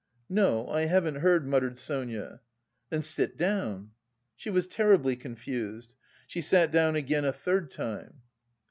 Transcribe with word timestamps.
"No, 0.31 0.67
I 0.67 0.85
haven't 0.85 1.17
heard," 1.19 1.47
muttered 1.47 1.77
Sonia. 1.77 2.41
"Then 2.89 3.03
sit 3.03 3.37
down." 3.37 3.91
She 4.35 4.49
was 4.49 4.65
terribly 4.65 5.15
confused; 5.15 5.93
she 6.25 6.41
sat 6.41 6.71
down 6.71 6.95
again 6.95 7.23
a 7.23 7.31
third 7.31 7.69
time. 7.69 8.23